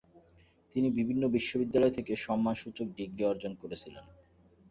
তিনি 0.75 0.87
বিভিন্ন 0.91 1.23
বিশ্ববিদ্যালয় 1.27 1.93
থেকে 1.93 2.11
সম্মানসূচক 2.25 2.87
ডিগ্রী 2.97 3.23
অর্জ্জন 3.25 3.53
করেছিলেন। 3.55 4.05